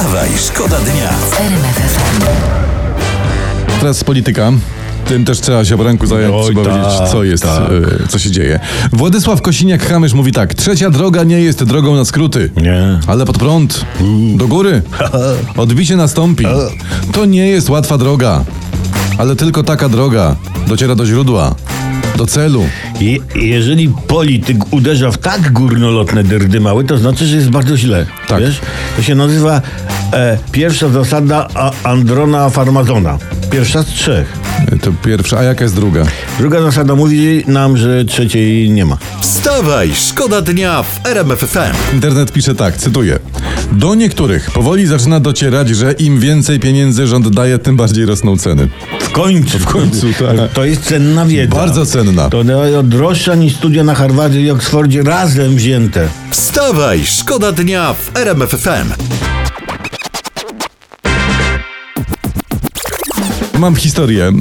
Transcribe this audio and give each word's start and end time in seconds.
Wstawaj, 0.00 0.28
szkoda 0.38 0.78
dnia. 0.78 1.10
Teraz 3.80 4.04
polityka. 4.04 4.52
Tym 5.04 5.24
też 5.24 5.40
trzeba 5.40 5.64
się 5.64 5.76
po 5.76 5.84
ręku 5.84 6.06
zająć, 6.06 6.34
Oj, 6.34 6.54
trzeba 6.54 6.64
tak, 6.64 6.74
wiedzieć, 6.74 7.10
co 7.12 7.24
jest, 7.24 7.42
tak. 7.42 7.62
e, 8.04 8.08
co 8.08 8.18
się 8.18 8.30
dzieje. 8.30 8.60
Władysław 8.92 9.42
Kosiniak-Kamysz 9.42 10.14
mówi 10.14 10.32
tak. 10.32 10.54
Trzecia 10.54 10.90
droga 10.90 11.24
nie 11.24 11.40
jest 11.40 11.64
drogą 11.64 11.96
na 11.96 12.04
skróty. 12.04 12.50
Nie. 12.56 12.98
Ale 13.06 13.24
pod 13.24 13.38
prąd. 13.38 13.84
Do 14.36 14.48
góry. 14.48 14.82
Odbicie 15.56 15.96
nastąpi. 15.96 16.46
To 17.12 17.24
nie 17.24 17.46
jest 17.46 17.70
łatwa 17.70 17.98
droga. 17.98 18.44
Ale 19.18 19.36
tylko 19.36 19.62
taka 19.62 19.88
droga 19.88 20.36
dociera 20.66 20.94
do 20.94 21.06
źródła. 21.06 21.54
Do 22.16 22.26
celu. 22.26 22.64
Je, 23.00 23.18
jeżeli 23.34 23.88
polityk 24.06 24.72
uderza 24.72 25.10
w 25.10 25.18
tak 25.18 25.52
górnolotne 25.52 26.24
dyrdymały, 26.24 26.84
to 26.84 26.98
znaczy, 26.98 27.26
że 27.26 27.36
jest 27.36 27.50
bardzo 27.50 27.76
źle. 27.76 28.06
Tak. 28.28 28.40
Wiesz? 28.40 28.60
To 28.96 29.02
się 29.02 29.14
nazywa 29.14 29.62
e, 30.12 30.38
pierwsza 30.52 30.88
zasada 30.88 31.48
a, 31.54 31.70
Androna 31.84 32.50
Farmazona. 32.50 33.18
Pierwsza 33.50 33.82
z 33.82 33.86
trzech. 33.86 34.38
E, 34.72 34.78
To 34.78 34.92
pierwsza, 35.04 35.38
a 35.38 35.42
jaka 35.42 35.64
jest 35.64 35.74
druga? 35.76 36.04
Druga 36.38 36.62
zasada 36.62 36.94
mówi 36.94 37.44
nam, 37.46 37.76
że 37.76 38.04
trzeciej 38.04 38.70
nie 38.70 38.84
ma. 38.84 38.96
Wstawaj, 39.20 39.90
szkoda 39.94 40.40
dnia 40.42 40.82
w 40.82 41.06
RMF 41.06 41.38
FM. 41.40 41.94
Internet 41.94 42.32
pisze 42.32 42.54
tak, 42.54 42.76
cytuję. 42.76 43.18
Do 43.72 43.94
niektórych 43.94 44.50
powoli 44.50 44.86
zaczyna 44.86 45.20
docierać, 45.20 45.68
że 45.68 45.92
im 45.92 46.20
więcej 46.20 46.60
pieniędzy 46.60 47.06
rząd 47.06 47.28
daje, 47.28 47.58
tym 47.58 47.76
bardziej 47.76 48.06
rosną 48.06 48.36
ceny. 48.38 48.68
W 49.00 49.10
końcu. 49.10 49.58
W 49.58 49.66
końcu, 49.66 50.06
tak. 50.12 50.52
To 50.52 50.64
jest 50.64 50.82
cenna 50.82 51.26
wiedza. 51.26 51.56
Bardzo 51.56 51.86
cenna. 51.86 52.30
To 52.30 52.44
droższa 52.82 53.34
niż 53.34 53.56
studia 53.56 53.84
na 53.84 53.94
Harvardzie 53.94 54.40
i 54.40 54.50
Oksfordzie 54.50 55.02
razem 55.02 55.56
wzięte. 55.56 56.08
Wstawaj, 56.30 57.00
szkoda 57.04 57.52
dnia 57.52 57.94
w 57.94 58.16
RMF 58.16 58.50
FM. 58.50 58.92
Mam 63.60 63.76
historię. 63.76 64.24
e, 64.28 64.32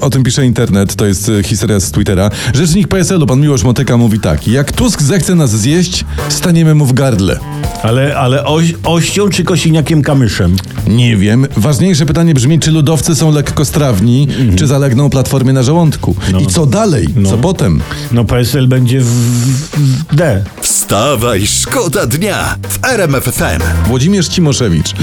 O 0.00 0.10
tym 0.10 0.22
pisze 0.22 0.46
internet, 0.46 0.94
to 0.94 1.06
jest 1.06 1.28
e, 1.28 1.42
historia 1.42 1.80
z 1.80 1.90
Twittera. 1.90 2.30
Rzecznik 2.54 2.88
PSL-u, 2.88 3.26
pan 3.26 3.40
Miłosz 3.40 3.62
Motyka, 3.64 3.96
mówi 3.96 4.20
tak. 4.20 4.48
Jak 4.48 4.72
Tusk 4.72 5.02
zechce 5.02 5.34
nas 5.34 5.50
zjeść, 5.50 6.04
staniemy 6.28 6.74
mu 6.74 6.86
w 6.86 6.92
gardle. 6.92 7.38
Ale, 7.82 8.16
ale 8.16 8.44
oś, 8.44 8.74
ością 8.84 9.28
czy 9.28 9.44
kosiniakiem 9.44 10.02
kamyszem? 10.02 10.56
Nie 10.86 11.16
wiem. 11.16 11.46
Ważniejsze 11.56 12.06
pytanie 12.06 12.34
brzmi, 12.34 12.58
czy 12.60 12.70
ludowcy 12.70 13.14
są 13.14 13.32
lekkostrawni, 13.32 14.28
czy 14.56 14.66
zalegną 14.66 15.10
platformie 15.10 15.52
na 15.52 15.62
żołądku. 15.62 16.16
I 16.42 16.46
co 16.46 16.66
dalej? 16.66 17.06
Co 17.30 17.38
potem? 17.38 17.80
No 18.12 18.24
PSL 18.24 18.68
będzie 18.68 19.00
w, 19.00 19.06
w 19.06 20.16
D. 20.16 20.44
Wstawaj, 20.74 21.46
szkoda 21.46 22.06
dnia 22.06 22.56
w 22.68 22.84
RMF 22.84 23.24
FM. 23.24 23.86
Włodzimierz 23.86 24.28
Cimoszewicz 24.28 24.94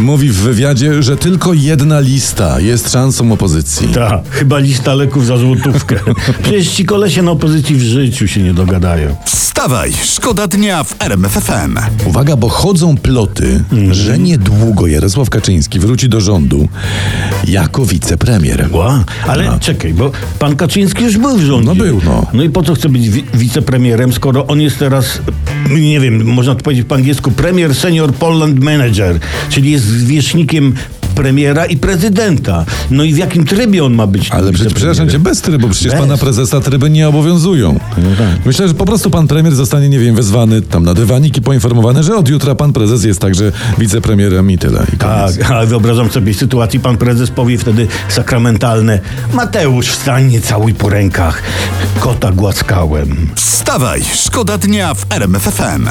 mówi 0.00 0.28
w 0.28 0.36
wywiadzie, 0.36 1.02
że 1.02 1.16
tylko 1.16 1.52
jedna 1.52 2.00
lista 2.00 2.60
jest 2.60 2.92
szansą 2.92 3.32
opozycji. 3.32 3.88
Tak, 3.88 4.20
chyba 4.30 4.58
lista 4.58 4.94
leków 4.94 5.26
za 5.26 5.36
złotówkę. 5.38 5.96
Przecież 6.42 6.68
ci 6.68 6.84
kolesie 6.84 7.22
na 7.22 7.30
opozycji 7.30 7.76
w 7.76 7.82
życiu 7.82 8.28
się 8.28 8.42
nie 8.42 8.54
dogadają. 8.54 9.16
Wstawaj, 9.26 9.92
szkoda 10.04 10.46
dnia 10.46 10.84
w 10.84 10.94
RMF 11.02 11.32
FM. 11.32 11.78
Uwaga, 12.06 12.36
bo 12.36 12.48
chodzą 12.48 12.96
ploty, 12.96 13.64
Mhm. 13.72 13.94
że 13.94 14.18
niedługo 14.18 14.86
Jarosław 14.86 15.30
Kaczyński 15.30 15.78
wróci 15.78 16.08
do 16.08 16.20
rządu 16.20 16.68
jako 17.48 17.86
wicepremier. 17.86 18.68
Ła, 18.72 19.04
ale 19.26 19.58
czekaj, 19.60 19.94
bo 19.94 20.10
pan 20.38 20.56
Kaczyński 20.56 21.04
już 21.04 21.18
był 21.18 21.36
w 21.36 21.42
rządzie. 21.42 21.66
No 21.66 21.74
był, 21.74 22.00
no. 22.04 22.26
No 22.32 22.42
i 22.42 22.50
po 22.50 22.62
co 22.62 22.74
chce 22.74 22.88
być 22.88 23.10
wi- 23.10 23.24
wicepremierem, 23.34 24.12
skoro 24.12 24.46
on 24.46 24.60
jest 24.60 24.78
teraz, 24.78 24.95
nie 25.70 26.00
wiem, 26.00 26.24
można 26.24 26.54
to 26.54 26.62
powiedzieć 26.62 26.86
po 26.86 26.94
angielsku, 26.94 27.30
premier 27.30 27.74
senior 27.74 28.14
Poland 28.14 28.60
manager, 28.60 29.18
czyli 29.50 29.70
jest 29.70 29.84
zwierzchnikiem 29.84 30.74
premiera 31.16 31.66
i 31.66 31.76
prezydenta. 31.76 32.64
No 32.90 33.04
i 33.04 33.14
w 33.14 33.16
jakim 33.18 33.44
trybie 33.44 33.84
on 33.84 33.94
ma 33.94 34.06
być? 34.06 34.30
Ale 34.30 34.52
przecież, 34.52 34.74
przepraszam 34.74 35.08
cię, 35.08 35.18
bez 35.18 35.40
trybu, 35.42 35.68
przecież 35.68 35.92
Bez. 35.92 36.00
pana 36.00 36.16
prezesa 36.16 36.60
tryby 36.60 36.90
nie 36.90 37.08
obowiązują. 37.08 37.78
tak. 38.18 38.46
Myślę, 38.46 38.68
że 38.68 38.74
po 38.74 38.84
prostu 38.84 39.10
pan 39.10 39.26
premier 39.28 39.54
zostanie, 39.54 39.88
nie 39.88 39.98
wiem, 39.98 40.14
wezwany 40.14 40.62
tam 40.62 40.84
na 40.84 40.94
dywanik 40.94 41.36
i 41.36 41.42
poinformowany, 41.42 42.02
że 42.02 42.16
od 42.16 42.28
jutra 42.28 42.54
pan 42.54 42.72
prezes 42.72 43.04
jest 43.04 43.20
także 43.20 43.52
wicepremierem 43.78 44.50
i 44.50 44.58
tyle. 44.58 44.86
I. 44.94 44.96
Tak, 44.96 45.50
ale 45.50 45.66
wyobrażam 45.66 46.10
sobie 46.10 46.34
sytuacji, 46.34 46.80
pan 46.80 46.96
prezes 46.96 47.30
powie 47.30 47.58
wtedy 47.58 47.86
sakramentalne 48.08 49.00
Mateusz, 49.32 49.88
wstań, 49.88 50.26
nie 50.26 50.40
całuj 50.40 50.74
po 50.74 50.88
rękach. 50.88 51.42
Kota 52.00 52.32
głaskałem. 52.32 53.28
Wstawaj, 53.34 54.02
szkoda 54.14 54.58
dnia 54.58 54.94
w 54.94 55.06
RMF 55.12 55.42
FM. 55.42 55.88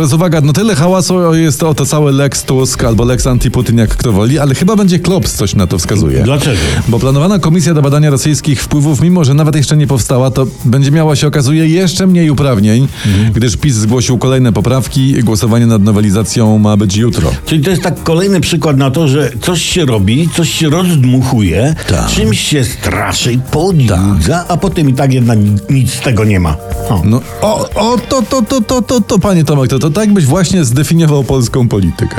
Teraz 0.00 0.12
uwaga, 0.12 0.40
no 0.40 0.52
tyle 0.52 0.74
hałasu 0.74 1.34
jest 1.34 1.62
o 1.62 1.74
to 1.74 1.86
całe 1.86 2.12
Lex 2.12 2.44
Tusk 2.44 2.84
albo 2.84 3.04
Lex 3.04 3.26
Antiputin, 3.26 3.78
jak 3.78 3.90
kto 3.90 4.12
woli, 4.12 4.38
ale 4.38 4.54
chyba 4.54 4.76
będzie 4.76 4.98
klops, 4.98 5.34
coś 5.34 5.54
na 5.54 5.66
to 5.66 5.78
wskazuje. 5.78 6.22
Dlaczego? 6.22 6.58
Bo 6.88 6.98
planowana 6.98 7.38
komisja 7.38 7.74
do 7.74 7.82
badania 7.82 8.10
rosyjskich 8.10 8.62
wpływów, 8.62 9.00
mimo 9.00 9.24
że 9.24 9.34
nawet 9.34 9.56
jeszcze 9.56 9.76
nie 9.76 9.86
powstała, 9.86 10.30
to 10.30 10.46
będzie 10.64 10.90
miała 10.90 11.16
się 11.16 11.26
okazuje 11.26 11.66
jeszcze 11.68 12.06
mniej 12.06 12.30
uprawnień, 12.30 12.88
gdyż 13.34 13.56
PiS 13.56 13.74
zgłosił 13.74 14.18
kolejne 14.18 14.52
poprawki. 14.52 15.14
Głosowanie 15.24 15.66
nad 15.66 15.82
nowelizacją 15.82 16.58
ma 16.58 16.76
być 16.76 16.96
jutro. 16.96 17.30
Czyli 17.46 17.64
to 17.64 17.70
jest 17.70 17.82
tak 17.82 18.02
kolejny 18.02 18.40
przykład 18.40 18.76
na 18.76 18.90
to, 18.90 19.08
że 19.08 19.30
coś 19.42 19.62
się 19.62 19.84
robi, 19.84 20.28
coś 20.36 20.50
się 20.50 20.70
rozdmuchuje, 20.70 21.74
Tak. 21.88 22.06
czymś 22.06 22.40
się 22.40 22.64
straszy, 22.64 23.40
podjudza, 23.50 24.44
a 24.48 24.56
potem 24.56 24.88
i 24.88 24.94
tak 24.94 25.12
jednak 25.12 25.38
nic 25.70 25.92
z 25.94 26.00
tego 26.00 26.24
nie 26.24 26.40
ma. 26.40 26.56
O. 26.90 27.00
No, 27.04 27.20
o, 27.40 27.68
o, 27.74 27.98
to, 27.98 28.22
to, 28.22 28.42
to, 28.42 28.60
to, 28.60 28.82
to, 28.82 29.00
to, 29.00 29.18
panie 29.18 29.44
Tomek, 29.44 29.70
to, 29.70 29.78
to 29.78 29.90
tak 29.90 30.12
byś 30.12 30.26
właśnie 30.26 30.64
zdefiniował 30.64 31.24
polską 31.24 31.68
politykę. 31.68 32.16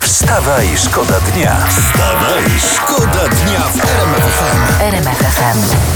Wstawaj, 0.00 0.68
szkoda 0.76 1.20
dnia. 1.20 1.56
Wstawaj, 1.68 2.44
szkoda 2.74 3.28
dnia 3.28 3.60
w 3.60 3.76
RMF 3.76 4.24
FM. 4.24 4.82
RMFFM. 4.82 5.87